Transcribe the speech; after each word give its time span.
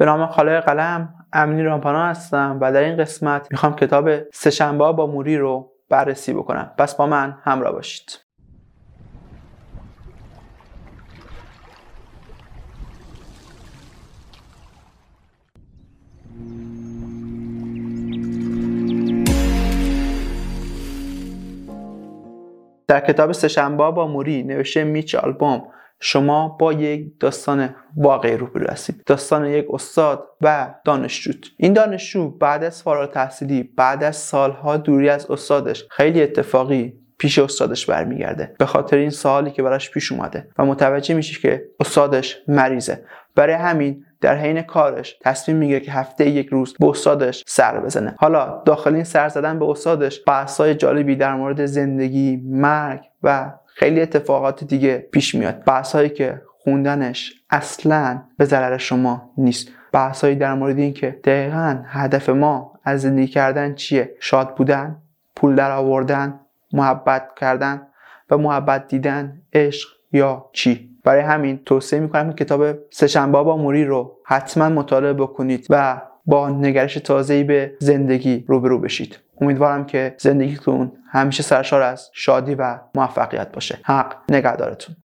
به 0.00 0.06
نام 0.06 0.26
خالق 0.26 0.64
قلم 0.64 1.14
امینی 1.32 1.62
رامپانا 1.62 2.06
هستم 2.06 2.58
و 2.60 2.72
در 2.72 2.80
این 2.80 2.96
قسمت 2.96 3.48
می‌خوام 3.50 3.76
کتاب 3.76 4.30
سهشنبه 4.32 4.92
با 4.92 5.06
موری 5.06 5.36
رو 5.38 5.72
بررسی 5.88 6.32
بکنم. 6.32 6.70
پس 6.78 6.94
با 6.94 7.06
من 7.06 7.38
همراه 7.42 7.72
باشید. 7.72 8.18
در 22.88 23.00
کتاب 23.00 23.32
سهشنبه 23.32 23.90
با 23.90 24.06
موری 24.06 24.42
نوشته 24.42 24.84
میچ 24.84 25.14
آلبوم. 25.14 25.62
شما 26.00 26.48
با 26.48 26.72
یک 26.72 27.20
داستان 27.20 27.74
واقعی 27.96 28.36
روبرو 28.36 28.70
هستید. 28.70 29.02
داستان 29.06 29.46
یک 29.46 29.66
استاد 29.70 30.28
و 30.40 30.74
دانشجو. 30.84 31.32
این 31.56 31.72
دانشجو 31.72 32.30
بعد 32.30 32.64
از 32.64 32.82
فارغ 32.82 33.10
تحصیلی 33.10 33.62
بعد 33.62 34.04
از 34.04 34.16
سالها 34.16 34.76
دوری 34.76 35.08
از 35.08 35.30
استادش 35.30 35.84
خیلی 35.90 36.22
اتفاقی 36.22 36.99
پیش 37.20 37.38
استادش 37.38 37.86
برمیگرده. 37.86 38.54
به 38.58 38.66
خاطر 38.66 38.96
این 38.96 39.10
سوالی 39.10 39.50
که 39.50 39.62
براش 39.62 39.90
پیش 39.90 40.12
اومده 40.12 40.48
و 40.58 40.64
متوجه 40.64 41.14
میشه 41.14 41.40
که 41.40 41.64
استادش 41.80 42.36
مریضه. 42.48 43.04
برای 43.34 43.54
همین 43.54 44.04
در 44.20 44.36
حین 44.36 44.62
کارش 44.62 45.16
تصمیم 45.20 45.56
می‌گیره 45.56 45.80
که 45.80 45.92
هفته 45.92 46.28
یک 46.28 46.48
روز 46.48 46.74
به 46.80 46.86
استادش 46.86 47.44
سر 47.46 47.80
بزنه. 47.80 48.14
حالا 48.18 48.62
داخل 48.66 48.94
این 48.94 49.04
سر 49.04 49.28
زدن 49.28 49.58
به 49.58 49.64
استادش 49.64 50.20
بحثای 50.26 50.74
جالبی 50.74 51.16
در 51.16 51.34
مورد 51.34 51.66
زندگی 51.66 52.42
مرگ 52.44 53.00
و 53.22 53.52
خیلی 53.66 54.00
اتفاقات 54.00 54.64
دیگه 54.64 55.08
پیش 55.12 55.34
میاد. 55.34 55.64
بحثایی 55.64 56.08
که 56.08 56.42
خوندنش 56.58 57.32
اصلا 57.50 58.22
به 58.38 58.44
ضرر 58.44 58.76
شما 58.76 59.30
نیست. 59.36 59.68
بحثایی 59.92 60.34
در 60.34 60.54
مورد 60.54 60.78
این 60.78 60.92
که 60.92 61.20
دقیقا 61.24 61.82
هدف 61.86 62.28
ما 62.28 62.72
از 62.84 63.00
زندگی 63.00 63.26
کردن 63.26 63.74
چیه؟ 63.74 64.14
شاد 64.20 64.54
بودن 64.54 64.96
پول 65.36 65.54
در 65.54 65.70
آوردن 65.70 66.40
محبت 66.72 67.28
کردن 67.36 67.86
و 68.30 68.38
محبت 68.38 68.88
دیدن 68.88 69.42
عشق 69.52 69.88
یا 70.12 70.50
چی. 70.52 70.90
برای 71.04 71.22
همین 71.22 71.60
توصیه 71.66 72.00
می‌کنم 72.00 72.32
که 72.32 72.44
کتاب 72.44 72.76
سهشنبه 72.90 73.42
با 73.42 73.56
موری 73.56 73.84
رو 73.84 74.16
حتما 74.24 74.68
مطالعه 74.68 75.12
بکنید 75.12 75.66
و 75.70 76.02
با 76.26 76.50
نگرش 76.50 76.94
تازه‌ای 76.94 77.44
به 77.44 77.76
زندگی 77.78 78.44
روبرو 78.48 78.78
بشید. 78.78 79.18
امیدوارم 79.40 79.86
که 79.86 80.14
زندگیتون 80.18 80.92
همیشه 81.10 81.42
سرشار 81.42 81.82
از 81.82 82.10
شادی 82.12 82.54
و 82.54 82.78
موفقیت 82.94 83.52
باشه. 83.52 83.78
حق 83.82 84.16
نگهدارتون. 84.28 84.96